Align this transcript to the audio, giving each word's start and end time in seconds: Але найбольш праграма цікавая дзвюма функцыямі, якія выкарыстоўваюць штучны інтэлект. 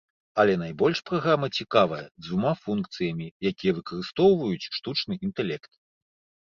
Але 0.43 0.53
найбольш 0.61 1.01
праграма 1.09 1.49
цікавая 1.57 1.99
дзвюма 2.23 2.53
функцыямі, 2.63 3.27
якія 3.53 3.71
выкарыстоўваюць 3.79 4.69
штучны 4.81 5.13
інтэлект. 5.31 5.71